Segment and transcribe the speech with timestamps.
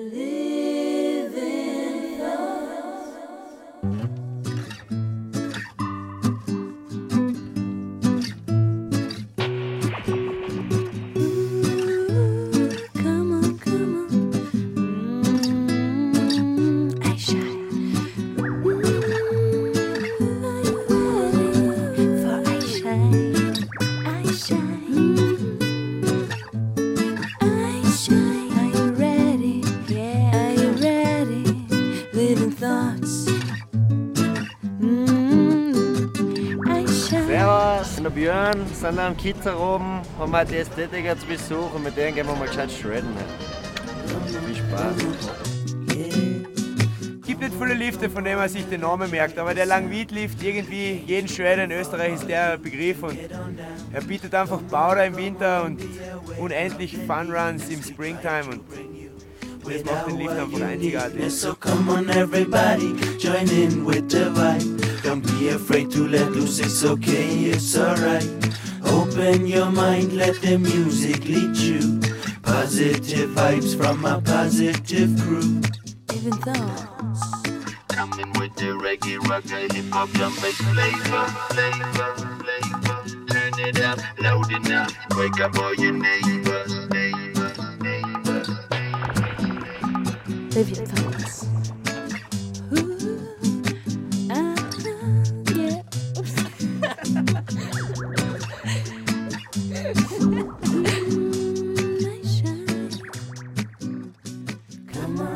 [0.00, 0.29] live.
[32.70, 33.26] Living thoughts.
[34.80, 35.72] Mm,
[36.68, 37.26] Aisha.
[37.26, 41.74] Servus, ich bin der Björn, sind am Kitter oben, haben wir die Ästhetiker zu Besuch
[41.74, 43.14] und mit denen gehen wir mal gescheit shredden.
[44.46, 44.94] Viel Spaß.
[47.26, 51.02] gibt nicht viele Lifte, von denen man sich den Namen merkt, aber der Langwied-Lift, irgendwie
[51.06, 53.18] jeden Schredder in Österreich ist der Begriff und
[53.92, 55.80] er bietet einfach Powder im Winter und
[56.38, 58.62] unendlich Fun-Runs im Springtime und
[59.64, 61.30] das macht den Lift einfach einzigartig.
[61.30, 65.02] So come on everybody, join in with the vibe.
[65.02, 68.28] Don't be afraid to let loose, it's okay, it's alright.
[68.84, 72.00] Open your mind, let the music lead you.
[72.42, 75.60] Positive vibes from a positive crew.
[76.14, 76.70] Even though.
[77.88, 83.26] Coming with the reggae, rock, hip hop, drum bass flavor, flavor, flavor.
[83.26, 86.39] Turn it up, loud enough, wake up all your neighbors, neighbors,
[90.52, 90.90] Yeah.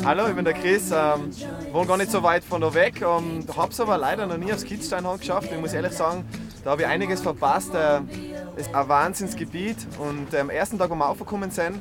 [0.04, 1.30] Hallo, ich bin der Chris, ähm,
[1.72, 4.52] wohne gar nicht so weit von da weg und habe es aber leider noch nie
[4.52, 5.48] aufs Kitzsteinhorn geschafft.
[5.50, 6.24] Ich muss ehrlich sagen,
[6.62, 7.72] da habe ich einiges verpasst.
[7.74, 8.00] Äh,
[8.56, 11.80] es ist ein Wahnsinnsgebiet und äh, am ersten Tag, wo wir aufgekommen sind,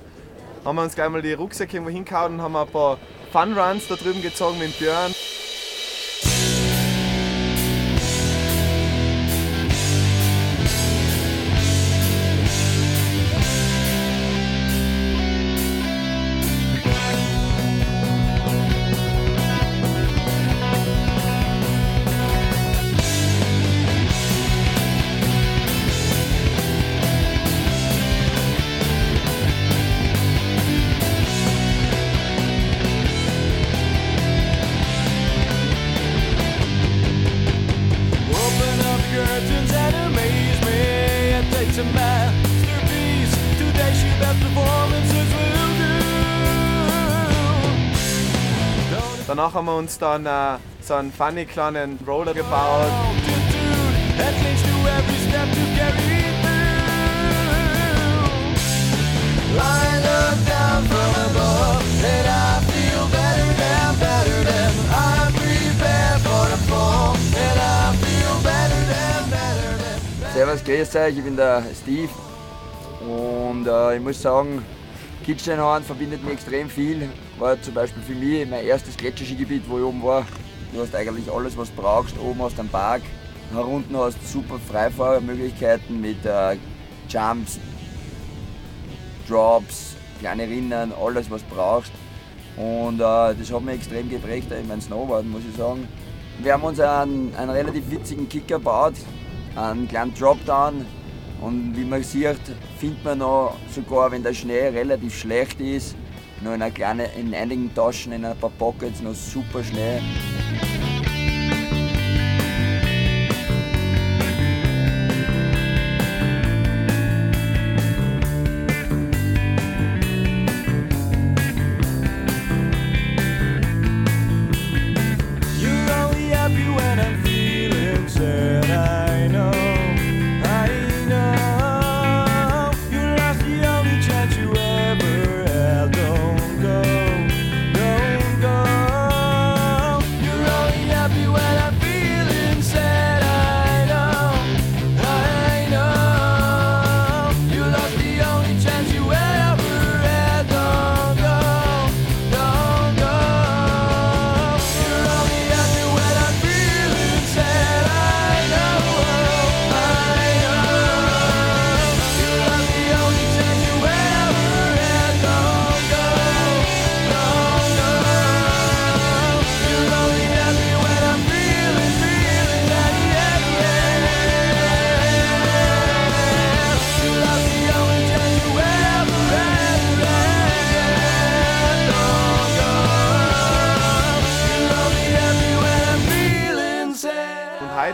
[0.65, 2.97] haben wir uns gleich mal die Rucksäcke irgendwo hingehauen und haben ein paar
[3.31, 5.13] Fun-Runs da drüben gezogen mit Björn.
[49.35, 52.85] Danach haben wir uns dann äh, so einen funny kleinen Roller gebaut.
[70.35, 72.09] Servus, grüß euch, ich bin der Steve
[73.01, 74.63] und äh, ich muss sagen,
[75.25, 77.09] Kitzsteinhorn verbindet mich extrem viel.
[77.39, 80.25] War zum Beispiel für mich mein erstes Gletscherskigebiet, wo ich oben war.
[80.71, 82.17] Du hast eigentlich alles, was du brauchst.
[82.19, 83.01] Oben hast du einen Park,
[83.51, 86.57] herunten hast du super Freifahrermöglichkeiten mit äh,
[87.09, 87.59] Jumps,
[89.27, 91.91] Drops, kleine Rinnen, alles, was du brauchst.
[92.55, 95.87] Und äh, das hat mich extrem geprägt in meinem Snowboarden, muss ich sagen.
[96.39, 98.93] Wir haben uns einen, einen relativ witzigen Kicker gebaut,
[99.55, 100.85] einen kleinen Dropdown.
[101.41, 102.37] Und wie man sieht,
[102.79, 105.95] findet man noch, sogar wenn der Schnee relativ schlecht ist,
[106.43, 110.01] noch in, einer kleinen, in einigen Taschen, in ein paar Pockets noch super Schnee.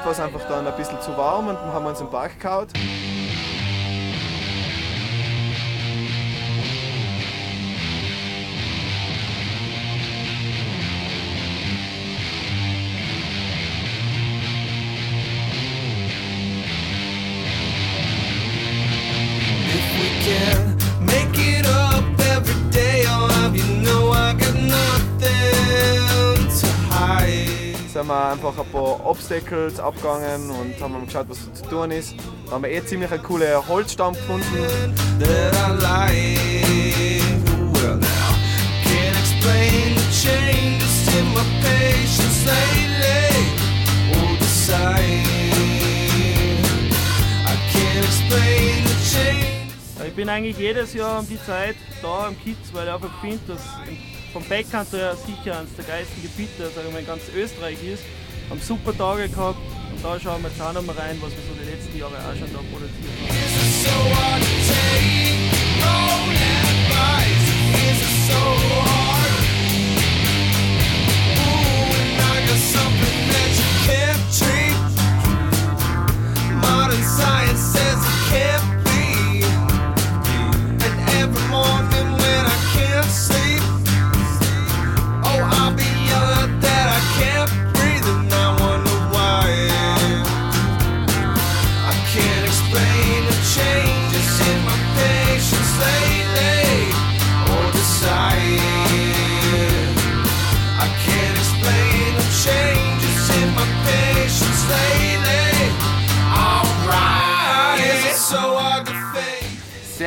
[0.10, 2.40] War es einfach dann ein bisschen zu warm und dann haben wir uns im Park
[2.40, 2.66] gehauen.
[28.00, 32.16] Sind wir einfach ein paar Obstacles abgegangen und haben geschaut, was so zu tun ist.
[32.46, 34.46] Da haben wir eh ziemlich einen coolen Holzstamm gefunden.
[50.06, 53.40] Ich bin eigentlich jedes Jahr um die Zeit da am Kiez, weil ich einfach finde,
[53.48, 53.62] dass
[54.32, 58.04] vom Backhand her sicher eines der geilsten Gebiete, sag ich mal, in ganz Österreich ist.
[58.50, 59.60] Haben super Tage gehabt
[59.92, 62.18] und da schauen wir jetzt auch noch mal rein, was wir so die letzten Jahre
[62.18, 63.14] auch schon da produziert
[69.04, 69.09] haben.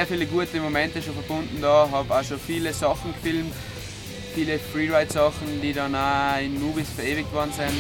[0.07, 3.53] Sehr viele gute Momente schon verbunden da, habe auch schon viele Sachen gefilmt,
[4.35, 7.71] viele Freeride-Sachen, die dann auch in Movies verewigt worden sind.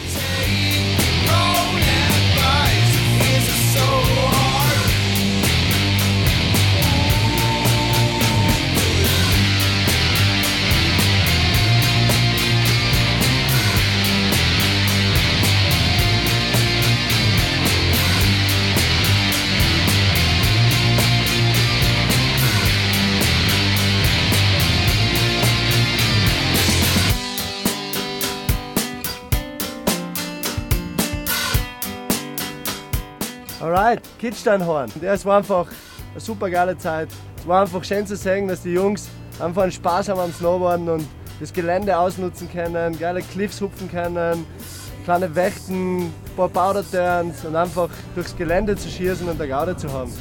[33.72, 34.92] Alright, Kitzsteinhorn.
[35.00, 35.66] Das war einfach
[36.10, 37.08] eine super geile Zeit.
[37.38, 39.08] Es war einfach schön zu sehen, dass die Jungs
[39.40, 41.08] einfach einen Spaß haben am Snowboarden und
[41.40, 44.44] das Gelände ausnutzen können, geile Cliffs hupfen können,
[45.04, 49.90] kleine Wächten, ein paar Powder-Turns und einfach durchs Gelände zu schießen und eine Gaude zu
[49.90, 50.12] haben.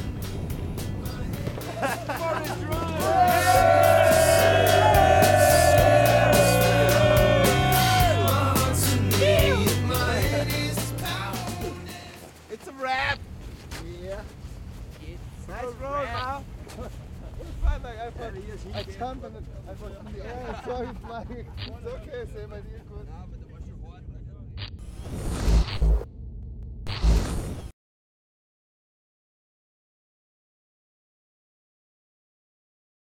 [17.83, 19.35] I jumped and
[19.67, 20.67] I was in it's
[21.09, 23.07] like, it's okay, say my dear, good.